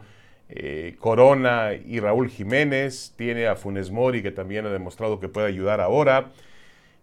eh, 0.48 0.96
Corona 0.98 1.72
y 1.75 2.00
Raúl 2.00 2.30
Jiménez, 2.30 3.12
tiene 3.16 3.48
a 3.48 3.54
Funes 3.54 3.90
Mori 3.90 4.22
que 4.22 4.30
también 4.30 4.64
ha 4.64 4.70
demostrado 4.70 5.20
que 5.20 5.28
puede 5.28 5.48
ayudar 5.48 5.82
ahora, 5.82 6.30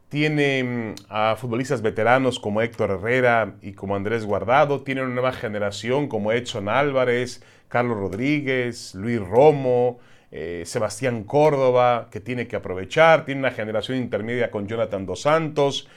tiene 0.10 0.64
mm, 0.64 0.96
a 1.10 1.36
futbolistas 1.36 1.84
veteranos 1.84 2.40
como 2.40 2.64
Héctor 2.64 2.90
Herrera 2.90 3.58
y 3.62 3.74
como 3.74 3.96
Andrés 3.96 4.26
Guardado, 4.26 4.82
tiene 4.82 5.04
una 5.04 5.14
nueva 5.14 5.32
generación 5.32 6.08
como 6.08 6.32
Edson 6.32 6.70
Álvarez, 6.70 7.44
Carlos 7.68 8.00
Rodríguez, 8.00 8.96
Luis 8.96 9.20
Romo, 9.20 10.00
eh, 10.38 10.64
Sebastián 10.66 11.24
Córdoba, 11.24 12.10
que 12.12 12.20
tiene 12.20 12.46
que 12.46 12.58
aprovechar, 12.58 13.24
tiene 13.24 13.40
una 13.40 13.52
generación 13.52 13.98
intermedia 13.98 14.52
con 14.52 14.68
Jonathan 14.68 15.06
Dos 15.06 15.22
Santos, 15.22 15.88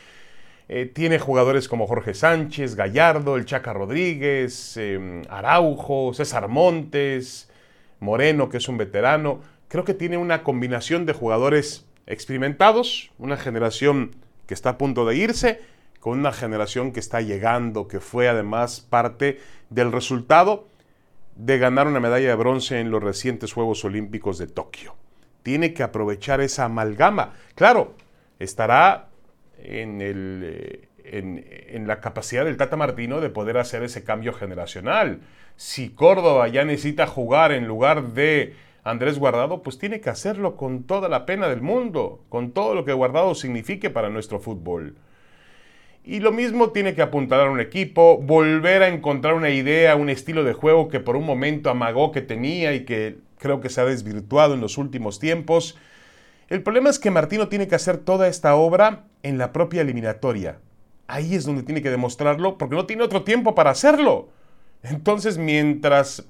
eh, 0.68 0.86
tiene 0.86 1.18
jugadores 1.18 1.68
como 1.68 1.88
Jorge 1.88 2.14
Sánchez, 2.14 2.76
Gallardo, 2.76 3.34
el 3.34 3.46
Chaca 3.46 3.72
Rodríguez, 3.72 4.76
em, 4.76 5.22
Araujo, 5.28 6.14
César 6.14 6.46
Montes, 6.46 7.50
Moreno, 7.98 8.48
que 8.48 8.58
es 8.58 8.68
un 8.68 8.78
veterano. 8.78 9.40
creo 9.66 9.84
que 9.84 9.92
tiene 9.92 10.16
una 10.16 10.44
combinación 10.44 11.04
de 11.04 11.14
jugadores 11.14 11.84
experimentados, 12.06 13.10
una 13.18 13.36
generación 13.36 14.12
que 14.46 14.54
está 14.54 14.70
a 14.70 14.78
punto 14.78 15.04
de 15.04 15.16
irse, 15.16 15.60
con 15.98 16.16
una 16.16 16.32
generación 16.32 16.92
que 16.92 17.00
está 17.00 17.20
llegando, 17.20 17.88
que 17.88 17.98
fue 17.98 18.28
además 18.28 18.80
parte 18.80 19.40
del 19.68 19.90
resultado 19.90 20.68
de 21.38 21.56
ganar 21.56 21.86
una 21.86 22.00
medalla 22.00 22.28
de 22.28 22.34
bronce 22.34 22.80
en 22.80 22.90
los 22.90 23.02
recientes 23.02 23.52
Juegos 23.52 23.84
Olímpicos 23.84 24.38
de 24.38 24.48
Tokio. 24.48 24.96
Tiene 25.44 25.72
que 25.72 25.84
aprovechar 25.84 26.40
esa 26.40 26.64
amalgama. 26.64 27.34
Claro, 27.54 27.94
estará 28.40 29.08
eh, 29.58 30.88
en, 31.04 31.86
la 31.86 32.00
capacidad 32.00 32.44
del 32.44 32.56
Tata 32.56 32.76
Martino 32.76 33.20
de 33.20 33.30
poder 33.30 33.56
hacer 33.56 33.84
ese 33.84 34.02
cambio 34.02 34.32
generacional. 34.32 35.20
Si 35.54 35.90
Córdoba 35.90 36.48
ya 36.48 36.64
necesita 36.64 37.06
jugar 37.06 37.52
en 37.52 37.68
lugar 37.68 38.14
de 38.14 38.56
Andrés 38.82 39.16
Guardado, 39.18 39.62
pues 39.62 39.78
tiene 39.78 40.00
que 40.00 40.10
hacerlo 40.10 40.56
con 40.56 40.84
toda 40.84 41.08
la 41.08 41.24
pena 41.24 41.48
del 41.48 41.62
mundo, 41.62 42.20
con 42.28 42.50
todo 42.50 42.74
lo 42.74 42.84
que 42.84 42.92
Guardado 42.92 43.36
signifique 43.36 43.90
para 43.90 44.10
nuestro 44.10 44.40
fútbol. 44.40 44.96
Y 46.04 46.20
lo 46.20 46.32
mismo 46.32 46.70
tiene 46.70 46.94
que 46.94 47.02
apuntar 47.02 47.40
a 47.40 47.50
un 47.50 47.60
equipo, 47.60 48.18
volver 48.18 48.82
a 48.82 48.88
encontrar 48.88 49.34
una 49.34 49.50
idea, 49.50 49.94
un 49.96 50.08
estilo 50.08 50.42
de 50.42 50.54
juego 50.54 50.88
que 50.88 51.00
por 51.00 51.16
un 51.16 51.26
momento 51.26 51.68
amagó 51.68 52.12
que 52.12 52.22
tenía 52.22 52.72
y 52.74 52.84
que 52.84 53.18
creo 53.38 53.60
que 53.60 53.68
se 53.68 53.80
ha 53.80 53.84
desvirtuado 53.84 54.54
en 54.54 54.60
los 54.60 54.78
últimos 54.78 55.18
tiempos. 55.18 55.76
El 56.48 56.62
problema 56.62 56.88
es 56.88 56.98
que 56.98 57.10
Martino 57.10 57.48
tiene 57.48 57.68
que 57.68 57.74
hacer 57.74 57.98
toda 57.98 58.26
esta 58.28 58.54
obra 58.54 59.04
en 59.22 59.36
la 59.36 59.52
propia 59.52 59.82
eliminatoria. 59.82 60.58
Ahí 61.06 61.34
es 61.34 61.44
donde 61.44 61.62
tiene 61.62 61.82
que 61.82 61.90
demostrarlo 61.90 62.56
porque 62.56 62.76
no 62.76 62.86
tiene 62.86 63.02
otro 63.02 63.22
tiempo 63.22 63.54
para 63.54 63.70
hacerlo. 63.70 64.30
Entonces, 64.82 65.36
mientras 65.36 66.26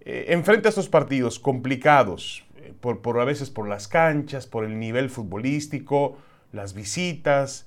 eh, 0.00 0.26
enfrenta 0.28 0.68
estos 0.68 0.88
partidos 0.88 1.38
complicados, 1.38 2.44
eh, 2.56 2.72
por 2.80 3.20
a 3.20 3.24
veces 3.24 3.50
por 3.50 3.68
las 3.68 3.88
canchas, 3.88 4.46
por 4.46 4.64
el 4.64 4.78
nivel 4.78 5.10
futbolístico, 5.10 6.16
las 6.52 6.74
visitas, 6.74 7.66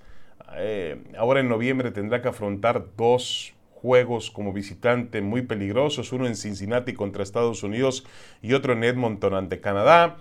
eh, 0.56 1.04
ahora 1.18 1.40
en 1.40 1.50
noviembre 1.50 1.92
tendrá 1.92 2.22
que 2.22 2.30
afrontar 2.30 2.86
dos 2.96 3.54
juegos 3.82 4.32
como 4.32 4.54
visitante 4.54 5.22
muy 5.22 5.44
peligrosos, 5.44 6.12
uno 6.12 6.26
en 6.26 6.36
Cincinnati 6.36 6.94
contra 6.94 7.24
Estados 7.24 7.64
Unidos 7.64 8.06
y 8.42 8.54
otro 8.54 8.74
en 8.74 8.84
Edmonton 8.84 9.34
ante 9.34 9.62
Canadá. 9.62 10.18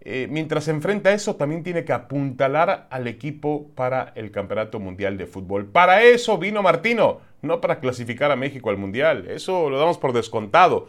Eh, 0.00 0.28
mientras 0.30 0.64
se 0.64 0.70
enfrenta 0.70 1.10
a 1.10 1.14
eso, 1.14 1.36
también 1.36 1.62
tiene 1.62 1.84
que 1.84 1.92
apuntalar 1.92 2.86
al 2.90 3.06
equipo 3.08 3.68
para 3.74 4.12
el 4.14 4.30
Campeonato 4.30 4.78
Mundial 4.78 5.16
de 5.16 5.26
Fútbol. 5.26 5.66
Para 5.66 6.02
eso 6.02 6.38
vino 6.38 6.62
Martino, 6.62 7.20
no 7.42 7.60
para 7.60 7.80
clasificar 7.80 8.30
a 8.30 8.36
México 8.36 8.70
al 8.70 8.76
Mundial. 8.76 9.26
Eso 9.28 9.70
lo 9.70 9.78
damos 9.78 9.98
por 9.98 10.12
descontado. 10.12 10.86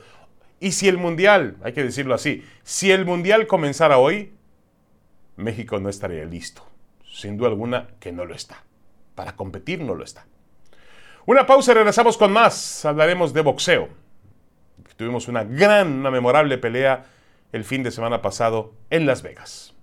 Y 0.59 0.73
si 0.73 0.87
el 0.87 0.97
Mundial, 0.97 1.57
hay 1.63 1.73
que 1.73 1.83
decirlo 1.83 2.13
así, 2.13 2.43
si 2.63 2.91
el 2.91 3.05
Mundial 3.05 3.47
comenzara 3.47 3.97
hoy, 3.97 4.33
México 5.37 5.79
no 5.79 5.89
estaría 5.89 6.25
listo. 6.25 6.63
Sin 7.11 7.37
duda 7.37 7.47
alguna 7.47 7.87
que 7.99 8.11
no 8.11 8.25
lo 8.25 8.35
está 8.35 8.63
para 9.19 9.35
competir 9.35 9.81
no 9.81 9.95
lo 9.95 10.05
está. 10.05 10.25
Una 11.25 11.45
pausa 11.45 11.73
y 11.73 11.75
regresamos 11.75 12.17
con 12.17 12.31
más. 12.31 12.85
Hablaremos 12.85 13.33
de 13.33 13.41
boxeo. 13.41 13.89
Tuvimos 14.95 15.27
una 15.27 15.43
gran, 15.43 15.91
una 15.91 16.09
memorable 16.09 16.57
pelea 16.57 17.03
el 17.51 17.65
fin 17.65 17.83
de 17.83 17.91
semana 17.91 18.21
pasado 18.21 18.71
en 18.89 19.05
Las 19.05 19.21
Vegas. 19.21 19.73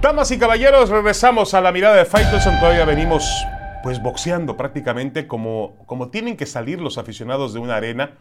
Damas 0.00 0.32
y 0.32 0.40
caballeros, 0.40 0.90
regresamos 0.90 1.54
a 1.54 1.60
la 1.60 1.70
mirada 1.70 1.94
de 1.94 2.04
Faitelson. 2.04 2.58
Todavía 2.58 2.84
venimos 2.84 3.24
pues 3.84 4.02
boxeando 4.02 4.56
prácticamente 4.56 5.28
como, 5.28 5.76
como 5.86 6.08
tienen 6.08 6.36
que 6.36 6.46
salir 6.46 6.80
los 6.80 6.98
aficionados 6.98 7.54
de 7.54 7.60
una 7.60 7.76
arena 7.76 8.14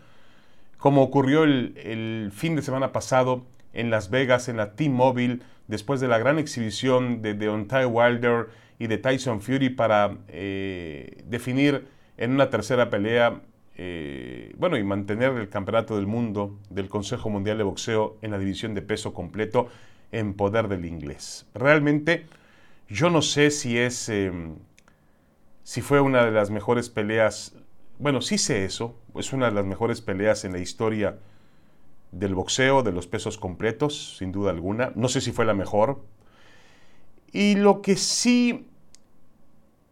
como 0.79 1.03
ocurrió 1.03 1.43
el, 1.43 2.31
fin 2.33 2.55
de 2.55 2.61
semana 2.61 2.91
pasado 2.91 3.45
en 3.73 3.91
Las 3.91 4.09
Vegas, 4.09 4.47
en 4.47 4.57
la 4.57 4.73
T-Mobile, 4.75 5.39
después 5.67 5.99
de 5.99 6.07
la 6.07 6.17
gran 6.17 6.39
exhibición 6.39 7.21
de 7.21 7.33
Deontay 7.35 7.85
Wilder 7.85 8.47
y 8.79 8.87
de 8.87 8.97
Tyson 8.97 9.41
Fury 9.41 9.69
para 9.69 10.17
eh, 10.29 11.21
definir 11.25 11.85
en 12.17 12.31
una 12.31 12.49
tercera 12.49 12.89
pelea, 12.89 13.41
eh, 13.75 14.55
bueno, 14.57 14.77
y 14.77 14.83
mantener 14.83 15.33
el 15.33 15.49
campeonato 15.49 15.97
del 15.97 16.07
mundo 16.07 16.57
del 16.69 16.87
Consejo 16.87 17.29
Mundial 17.29 17.57
de 17.57 17.65
Boxeo 17.65 18.17
en 18.21 18.31
la 18.31 18.39
división 18.39 18.73
de 18.73 18.81
peso 18.81 19.13
completo 19.13 19.67
en 20.13 20.33
poder 20.33 20.69
del 20.69 20.85
inglés. 20.85 21.45
Realmente, 21.53 22.25
yo 22.87 23.09
no 23.09 23.21
sé 23.21 23.51
si 23.51 23.77
es, 23.77 24.07
em, 24.07 24.55
si 25.63 25.81
fue 25.81 25.99
una 25.99 26.23
de 26.23 26.31
las 26.31 26.49
mejores 26.49 26.89
peleas 26.89 27.53
bueno, 27.99 28.21
sí 28.21 28.37
sé 28.37 28.63
eso. 28.65 28.95
Es 29.15 29.33
una 29.33 29.47
de 29.47 29.51
las 29.51 29.65
mejores 29.65 30.01
peleas 30.01 30.45
en 30.45 30.53
la 30.53 30.59
historia 30.59 31.19
del 32.11 32.33
boxeo, 32.33 32.81
de 32.81 32.93
los 32.93 33.07
pesos 33.07 33.37
completos, 33.37 34.17
sin 34.17 34.31
duda 34.31 34.51
alguna. 34.51 34.93
No 34.95 35.09
sé 35.09 35.19
si 35.21 35.31
fue 35.31 35.45
la 35.45 35.53
mejor. 35.53 36.01
Y 37.31 37.55
lo 37.55 37.81
que 37.81 37.97
sí 37.97 38.67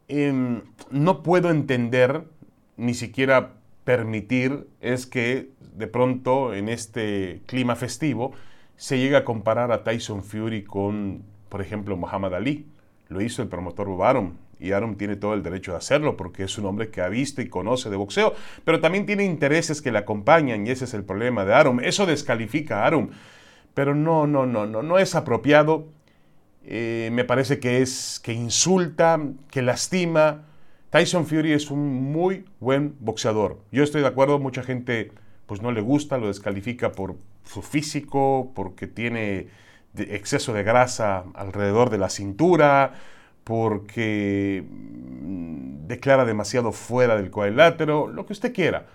em, 0.07 0.61
no 0.89 1.21
puedo 1.21 1.49
entender, 1.49 2.23
ni 2.77 2.93
siquiera 2.93 3.55
permitir, 3.83 4.67
es 4.79 5.05
que 5.05 5.51
de 5.73 5.87
pronto 5.87 6.53
en 6.53 6.69
este 6.69 7.41
clima 7.45 7.75
festivo 7.75 8.31
se 8.77 8.97
llegue 8.99 9.17
a 9.17 9.25
comparar 9.25 9.71
a 9.73 9.83
Tyson 9.83 10.23
Fury 10.23 10.63
con, 10.63 11.23
por 11.49 11.61
ejemplo, 11.61 11.97
Muhammad 11.97 12.35
Ali. 12.35 12.67
Lo 13.09 13.21
hizo 13.21 13.41
el 13.41 13.49
promotor 13.49 13.87
Bob 13.87 14.31
y 14.59 14.71
Arum 14.71 14.95
tiene 14.95 15.15
todo 15.15 15.33
el 15.33 15.43
derecho 15.43 15.71
de 15.71 15.77
hacerlo 15.77 16.17
porque 16.17 16.43
es 16.43 16.57
un 16.57 16.65
hombre 16.65 16.89
que 16.89 17.01
ha 17.01 17.09
visto 17.09 17.41
y 17.41 17.49
conoce 17.49 17.89
de 17.89 17.95
boxeo, 17.95 18.33
pero 18.63 18.79
también 18.79 19.05
tiene 19.05 19.23
intereses 19.23 19.81
que 19.81 19.91
le 19.91 19.99
acompañan 19.99 20.65
y 20.65 20.71
ese 20.71 20.85
es 20.85 20.93
el 20.93 21.03
problema 21.03 21.45
de 21.45 21.53
Arum. 21.53 21.79
Eso 21.79 22.05
descalifica 22.05 22.83
a 22.83 22.87
Arum, 22.87 23.09
pero 23.73 23.95
no, 23.95 24.27
no, 24.27 24.45
no, 24.45 24.65
no, 24.65 24.81
no 24.81 24.99
es 24.99 25.15
apropiado. 25.15 25.87
Eh, 26.65 27.09
me 27.13 27.23
parece 27.23 27.59
que 27.59 27.81
es 27.81 28.19
que 28.23 28.33
insulta, 28.33 29.21
que 29.49 29.61
lastima. 29.61 30.45
Tyson 30.89 31.25
Fury 31.25 31.53
es 31.53 31.69
un 31.71 32.11
muy 32.11 32.45
buen 32.59 32.95
boxeador. 32.99 33.59
Yo 33.71 33.83
estoy 33.83 34.01
de 34.01 34.07
acuerdo, 34.07 34.39
mucha 34.39 34.63
gente 34.63 35.11
pues 35.45 35.61
no 35.61 35.71
le 35.71 35.81
gusta, 35.81 36.17
lo 36.17 36.27
descalifica 36.27 36.91
por 36.91 37.15
su 37.45 37.61
físico, 37.61 38.51
porque 38.53 38.85
tiene 38.85 39.47
exceso 39.97 40.53
de 40.53 40.63
grasa 40.63 41.23
alrededor 41.33 41.89
de 41.89 41.97
la 41.97 42.09
cintura, 42.09 42.93
porque 43.47 44.61
mm, 44.69 45.87
declara 45.87 46.25
demasiado 46.25 46.73
fuera 46.73 47.15
del 47.15 47.31
cuadrilátero, 47.31 48.09
lo 48.09 48.25
que 48.25 48.33
usted 48.33 48.53
quiera. 48.53 48.87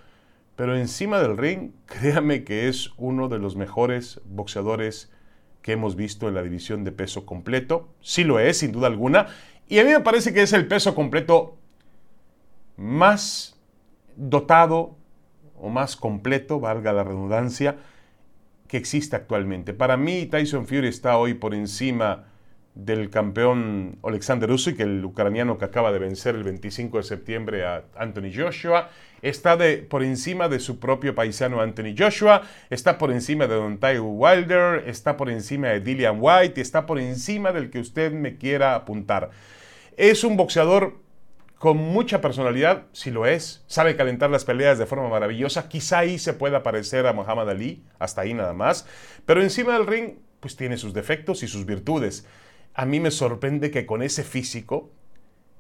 Pero 0.57 0.77
encima 0.77 1.21
del 1.21 1.39
ring, 1.39 1.71
créame 1.87 2.45
que 2.45 2.69
es 2.69 2.91
uno 2.99 3.31
de 3.31 3.39
los 3.39 3.57
mejores 3.57 4.21
boxeadores 4.27 5.11
que 5.63 5.73
hemos 5.73 5.97
visto 5.97 6.29
en 6.29 6.35
la 6.35 6.43
división 6.43 6.85
de 6.85 6.93
peso 6.93 7.25
completo. 7.25 7.89
Sí 8.03 8.25
lo 8.25 8.39
es, 8.39 8.59
sin 8.59 8.73
duda 8.73 8.89
alguna. 8.89 9.29
Y 9.69 9.79
a 9.79 9.85
mí 9.85 9.91
me 9.91 10.01
parece 10.01 10.35
que 10.35 10.43
es 10.43 10.53
el 10.53 10.69
peso 10.69 10.95
completo 10.95 11.57
más 12.77 13.59
dotado 14.17 14.97
o 15.59 15.71
más 15.71 15.97
completo, 15.97 16.61
valga 16.61 16.93
la 16.93 17.05
redundancia, 17.05 17.77
que 18.69 18.77
existe 18.77 19.17
actualmente. 19.17 19.73
Para 19.73 19.97
mí, 19.97 20.27
Tyson 20.27 20.67
Fury 20.67 20.89
está 20.89 21.17
hoy 21.17 21.33
por 21.33 21.55
encima 21.55 22.32
del 22.75 23.11
campeón 23.11 23.99
Alexander 24.03 24.51
Usyk, 24.51 24.81
el 24.81 25.05
ucraniano 25.05 25.59
que 25.59 25.67
acaba 25.67 25.93
de 25.93 25.99
vencer 25.99 26.35
el 26.35 26.43
25 26.43 26.99
de 26.99 27.03
septiembre 27.03 27.67
a 27.67 27.85
Anthony 27.97 28.33
Joshua, 28.35 28.89
está 29.21 29.59
por 29.89 30.03
encima 30.03 30.49
de 30.49 30.59
su 30.59 30.81
propio 30.81 31.15
paisano 31.15 31.61
Anthony 31.61 31.95
Joshua, 31.97 32.43
está 32.71 32.97
por 32.97 33.13
encima 33.13 33.47
de 33.47 33.55
Don 33.55 33.79
Ty 33.79 33.99
Wilder, 33.99 34.85
está 34.87 35.17
por 35.17 35.29
encima 35.29 35.69
de 35.69 35.81
Dillian 35.81 36.17
White, 36.19 36.61
está 36.61 36.87
por 36.87 36.99
encima 36.99 37.53
del 37.53 37.71
que 37.71 37.79
usted 37.79 38.13
me 38.13 38.37
quiera 38.37 38.75
apuntar. 38.75 39.31
Es 39.97 40.25
un 40.25 40.37
boxeador 40.39 41.03
con 41.59 41.77
mucha 41.77 42.21
personalidad, 42.21 42.87
si 42.93 43.11
lo 43.11 43.27
es, 43.27 43.63
sabe 43.69 43.95
calentar 43.95 44.31
las 44.31 44.45
peleas 44.45 44.79
de 44.79 44.87
forma 44.87 45.09
maravillosa, 45.09 45.69
quizá 45.69 46.01
ahí 46.01 46.19
se 46.19 46.33
pueda 46.33 46.63
parecer 46.65 47.07
a 47.07 47.13
Muhammad 47.13 47.51
Ali, 47.51 47.85
hasta 48.01 48.23
ahí 48.23 48.35
nada 48.35 48.53
más, 48.53 48.87
pero 49.27 49.43
encima 49.43 49.75
del 49.75 49.87
ring 49.87 50.15
pues 50.41 50.57
tiene 50.57 50.77
sus 50.77 50.93
defectos 50.93 51.45
y 51.45 51.47
sus 51.47 51.65
virtudes 51.65 52.27
a 52.75 52.87
mí 52.87 53.01
me 53.01 53.11
sorprende 53.11 53.71
que 53.71 53.87
con 53.87 54.03
ese 54.03 54.25
físico 54.25 54.91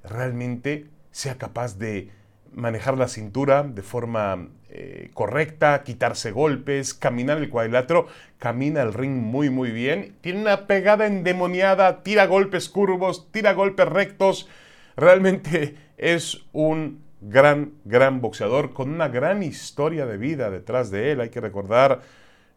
realmente 0.02 0.86
sea 1.10 1.36
capaz 1.36 1.78
de 1.78 2.10
manejar 2.52 2.98
la 2.98 3.08
cintura 3.08 3.62
de 3.62 3.82
forma 3.82 4.48
eh, 4.68 5.10
correcta, 5.14 5.82
quitarse 5.84 6.30
golpes, 6.30 6.94
caminar 6.94 7.38
el 7.38 7.48
cuadrilátero, 7.48 8.06
camina 8.38 8.82
el 8.82 8.92
ring 8.92 9.16
muy 9.16 9.50
muy 9.50 9.70
bien, 9.70 10.16
tiene 10.20 10.40
una 10.40 10.66
pegada 10.66 11.06
endemoniada, 11.06 12.02
tira 12.02 12.26
golpes 12.26 12.68
curvos, 12.68 13.30
tira 13.32 13.52
golpes 13.52 13.86
rectos, 13.88 14.48
realmente 14.96 15.76
es 15.96 16.42
un 16.52 17.02
gran, 17.20 17.72
gran 17.84 18.20
boxeador 18.20 18.72
con 18.72 18.90
una 18.90 19.08
gran 19.08 19.42
historia 19.42 20.06
de 20.06 20.18
vida 20.18 20.50
detrás 20.50 20.90
de 20.90 21.12
él, 21.12 21.20
hay 21.20 21.30
que 21.30 21.40
recordar 21.40 22.00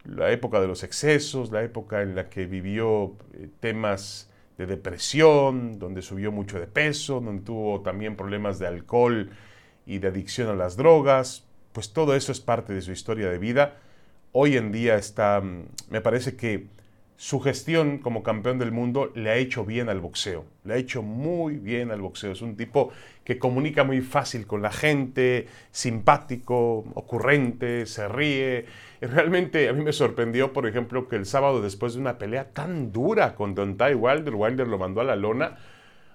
la 0.03 0.31
época 0.31 0.59
de 0.59 0.67
los 0.67 0.83
excesos, 0.83 1.51
la 1.51 1.63
época 1.63 2.01
en 2.01 2.15
la 2.15 2.29
que 2.29 2.45
vivió 2.45 3.15
eh, 3.33 3.49
temas 3.59 4.29
de 4.57 4.65
depresión, 4.65 5.79
donde 5.79 6.01
subió 6.01 6.31
mucho 6.31 6.59
de 6.59 6.67
peso, 6.67 7.19
donde 7.19 7.43
tuvo 7.43 7.81
también 7.81 8.15
problemas 8.15 8.59
de 8.59 8.67
alcohol 8.67 9.29
y 9.85 9.99
de 9.99 10.07
adicción 10.07 10.49
a 10.49 10.55
las 10.55 10.77
drogas, 10.77 11.45
pues 11.73 11.91
todo 11.91 12.15
eso 12.15 12.31
es 12.31 12.39
parte 12.39 12.73
de 12.73 12.81
su 12.81 12.91
historia 12.91 13.29
de 13.29 13.37
vida. 13.37 13.77
Hoy 14.31 14.57
en 14.57 14.71
día 14.71 14.95
está, 14.95 15.41
mm, 15.41 15.65
me 15.89 16.01
parece 16.01 16.35
que 16.35 16.67
su 17.17 17.39
gestión 17.39 17.99
como 17.99 18.23
campeón 18.23 18.59
del 18.59 18.71
mundo 18.71 19.11
le 19.15 19.29
ha 19.29 19.35
hecho 19.35 19.63
bien 19.63 19.87
al 19.87 20.01
boxeo, 20.01 20.45
le 20.65 20.73
ha 20.73 20.77
hecho 20.77 21.01
muy 21.01 21.55
bien 21.55 21.91
al 21.91 22.01
boxeo. 22.01 22.33
Es 22.33 22.41
un 22.41 22.57
tipo 22.57 22.91
que 23.23 23.39
comunica 23.39 23.83
muy 23.83 24.01
fácil 24.01 24.45
con 24.45 24.61
la 24.61 24.71
gente, 24.71 25.47
simpático, 25.71 26.79
ocurrente, 26.93 27.85
se 27.85 28.07
ríe. 28.07 28.65
Realmente 28.99 29.69
a 29.69 29.73
mí 29.73 29.83
me 29.83 29.93
sorprendió, 29.93 30.51
por 30.51 30.67
ejemplo, 30.67 31.07
que 31.07 31.15
el 31.15 31.25
sábado 31.25 31.61
después 31.61 31.93
de 31.93 32.01
una 32.01 32.17
pelea 32.17 32.51
tan 32.51 32.91
dura 32.91 33.35
con 33.35 33.55
Ty 33.55 33.93
Wilder, 33.93 34.35
Wilder 34.35 34.67
lo 34.67 34.77
mandó 34.77 35.01
a 35.01 35.05
la 35.05 35.15
lona, 35.15 35.57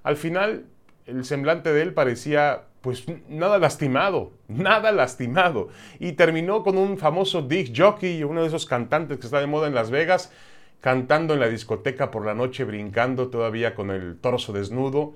al 0.02 0.16
final 0.16 0.66
el 1.06 1.24
semblante 1.24 1.72
de 1.72 1.82
él 1.82 1.94
parecía 1.94 2.64
pues 2.80 3.04
nada 3.28 3.58
lastimado, 3.58 4.32
nada 4.48 4.92
lastimado. 4.92 5.68
Y 5.98 6.12
terminó 6.12 6.62
con 6.62 6.78
un 6.78 6.96
famoso 6.96 7.42
Dick 7.42 7.72
Jockey, 7.76 8.22
uno 8.24 8.42
de 8.42 8.48
esos 8.48 8.66
cantantes 8.66 9.18
que 9.18 9.26
está 9.26 9.40
de 9.40 9.46
moda 9.46 9.66
en 9.66 9.74
Las 9.74 9.90
Vegas, 9.90 10.32
cantando 10.80 11.34
en 11.34 11.40
la 11.40 11.48
discoteca 11.48 12.10
por 12.10 12.24
la 12.24 12.34
noche, 12.34 12.64
brincando 12.64 13.28
todavía 13.28 13.74
con 13.74 13.90
el 13.90 14.16
torso 14.18 14.52
desnudo 14.52 15.14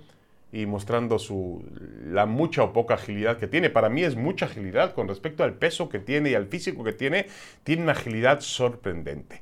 y 0.52 0.66
mostrando 0.66 1.18
su, 1.18 1.64
la 2.06 2.26
mucha 2.26 2.62
o 2.62 2.72
poca 2.72 2.94
agilidad 2.94 3.38
que 3.38 3.48
tiene. 3.48 3.70
Para 3.70 3.88
mí 3.88 4.04
es 4.04 4.14
mucha 4.14 4.46
agilidad 4.46 4.94
con 4.94 5.08
respecto 5.08 5.42
al 5.42 5.54
peso 5.54 5.88
que 5.88 5.98
tiene 5.98 6.30
y 6.30 6.34
al 6.34 6.46
físico 6.46 6.84
que 6.84 6.92
tiene, 6.92 7.26
tiene 7.64 7.82
una 7.82 7.92
agilidad 7.92 8.40
sorprendente. 8.40 9.40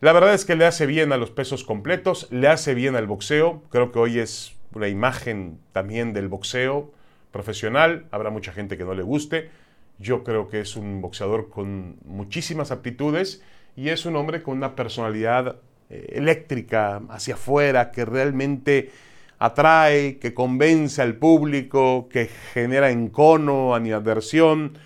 La 0.00 0.12
verdad 0.12 0.34
es 0.34 0.44
que 0.44 0.56
le 0.56 0.66
hace 0.66 0.86
bien 0.86 1.12
a 1.12 1.16
los 1.16 1.30
pesos 1.30 1.64
completos, 1.64 2.28
le 2.30 2.48
hace 2.48 2.74
bien 2.74 2.96
al 2.96 3.06
boxeo, 3.06 3.62
creo 3.70 3.92
que 3.92 3.98
hoy 3.98 4.18
es 4.18 4.54
una 4.74 4.88
imagen 4.88 5.58
también 5.72 6.12
del 6.12 6.28
boxeo 6.28 6.92
profesional, 7.32 8.06
habrá 8.10 8.28
mucha 8.28 8.52
gente 8.52 8.76
que 8.76 8.84
no 8.84 8.94
le 8.94 9.02
guste, 9.02 9.50
yo 9.98 10.22
creo 10.22 10.48
que 10.48 10.60
es 10.60 10.76
un 10.76 11.00
boxeador 11.00 11.48
con 11.48 11.96
muchísimas 12.04 12.70
aptitudes 12.70 13.42
y 13.76 13.90
es 13.90 14.06
un 14.06 14.16
hombre 14.16 14.42
con 14.42 14.56
una 14.56 14.74
personalidad 14.74 15.56
eh, 15.90 16.14
eléctrica 16.14 17.02
hacia 17.10 17.34
afuera 17.34 17.92
que 17.92 18.04
realmente 18.04 18.90
atrae, 19.38 20.18
que 20.18 20.32
convence 20.32 21.02
al 21.02 21.16
público, 21.16 22.08
que 22.10 22.26
genera 22.54 22.90
encono, 22.90 23.74
animadversión. 23.74 24.78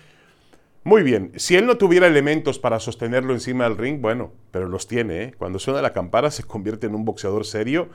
Muy 0.83 1.03
bien, 1.03 1.31
si 1.37 1.55
él 1.55 1.65
no 1.65 1.77
tuviera 1.77 2.07
elementos 2.07 2.59
para 2.59 2.79
sostenerlo 2.79 3.33
encima 3.33 3.63
del 3.63 3.77
ring, 3.77 4.01
bueno, 4.01 4.33
pero 4.51 4.67
los 4.67 4.87
tiene. 4.87 5.23
¿eh? 5.23 5.33
Cuando 5.37 5.57
suena 5.57 5.81
la 5.81 5.93
campana 5.93 6.29
se 6.29 6.43
convierte 6.43 6.87
en 6.87 6.95
un 6.95 7.05
boxeador 7.05 7.45
serio 7.45 7.89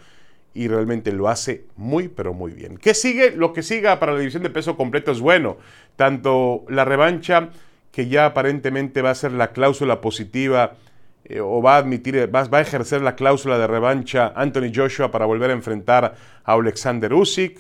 y 0.55 0.69
realmente 0.69 1.13
lo 1.13 1.29
hace 1.29 1.67
muy, 1.77 2.09
pero 2.09 2.33
muy 2.33 2.53
bien. 2.53 2.79
¿Qué 2.79 2.95
sigue? 2.95 3.33
Lo 3.33 3.53
que 3.53 3.63
siga 3.63 3.99
para 4.01 4.13
la 4.13 4.21
división 4.21 4.43
de 4.43 4.51
peso 4.51 4.77
completo 4.77 5.13
es 5.13 5.21
bueno. 5.21 5.59
Tanto 5.97 6.65
la 6.69 6.87
revancha, 6.87 7.51
que 7.93 8.09
ya 8.09 8.27
aparentemente 8.27 9.03
va 9.03 9.11
a 9.11 9.15
ser 9.15 9.33
la 9.33 9.53
cláusula 9.53 10.01
positiva 10.01 10.75
eh, 11.29 11.41
o 11.41 11.61
va 11.61 11.75
a 11.75 11.79
admitir, 11.79 12.33
va, 12.33 12.47
a 12.51 12.61
ejercer 12.61 13.03
la 13.03 13.17
cláusula 13.17 13.59
de 13.59 13.67
revancha 13.67 14.33
Anthony 14.37 14.71
Joshua 14.73 15.11
para 15.11 15.27
volver 15.27 15.51
a 15.51 15.55
enfrentar 15.55 16.15
a 16.45 16.53
Alexander 16.53 17.13
Usyk. 17.13 17.59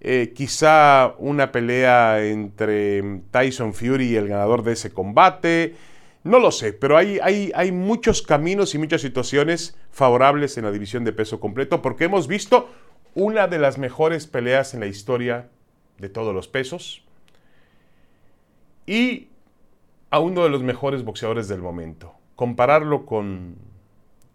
Eh, 0.00 0.32
quizá 0.34 1.14
una 1.18 1.52
pelea 1.52 2.24
entre 2.24 3.20
Tyson 3.30 3.74
Fury 3.74 4.12
y 4.12 4.16
el 4.16 4.28
ganador 4.28 4.62
de 4.62 4.72
ese 4.72 4.92
combate. 4.92 5.76
No 6.24 6.38
lo 6.38 6.50
sé, 6.52 6.72
pero 6.72 6.96
hay, 6.96 7.18
hay, 7.22 7.52
hay 7.54 7.70
muchos 7.70 8.22
caminos 8.22 8.74
y 8.74 8.78
muchas 8.78 9.02
situaciones 9.02 9.76
favorables 9.90 10.56
en 10.56 10.64
la 10.64 10.72
división 10.72 11.04
de 11.04 11.12
peso 11.12 11.38
completo 11.38 11.82
porque 11.82 12.04
hemos 12.04 12.28
visto 12.28 12.70
una 13.14 13.46
de 13.46 13.58
las 13.58 13.76
mejores 13.76 14.26
peleas 14.26 14.72
en 14.72 14.80
la 14.80 14.86
historia 14.86 15.50
de 15.98 16.08
todos 16.08 16.34
los 16.34 16.48
pesos 16.48 17.04
y 18.86 19.28
a 20.10 20.18
uno 20.18 20.44
de 20.44 20.50
los 20.50 20.62
mejores 20.62 21.04
boxeadores 21.04 21.48
del 21.48 21.60
momento 21.60 22.21
compararlo 22.36 23.06
con 23.06 23.56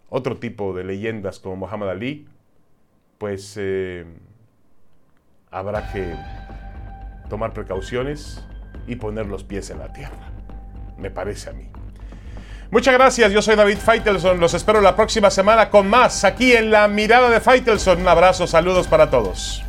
otro 0.10 0.38
tipo 0.38 0.74
de 0.74 0.84
leyendas 0.84 1.40
como 1.40 1.56
Muhammad 1.56 1.92
Ali, 1.92 2.28
pues 3.18 3.56
eh, 3.60 4.06
habrá 5.52 5.92
que 5.92 6.16
tomar 7.30 7.54
precauciones 7.54 8.44
y 8.88 8.96
poner 8.96 9.26
los 9.26 9.44
pies 9.44 9.70
en 9.70 9.80
la 9.80 9.92
tierra, 9.92 10.32
me 10.98 11.12
parece 11.12 11.50
a 11.50 11.54
mí. 11.54 11.70
Muchas 12.70 12.94
gracias, 12.94 13.32
yo 13.32 13.42
soy 13.42 13.56
David 13.56 13.78
Feitelson, 13.78 14.40
los 14.40 14.54
espero 14.54 14.82
la 14.82 14.96
próxima 14.96 15.30
semana 15.30 15.70
con 15.70 15.90
más 15.90 16.26
aquí 16.26 16.52
en 16.54 16.70
la 16.70 16.88
mirada 16.90 17.30
de 17.30 17.40
Feitelson. 17.40 18.02
Un 18.02 18.08
abrazo, 18.10 18.46
saludos 18.46 18.88
para 18.88 19.10
todos. 19.10 19.64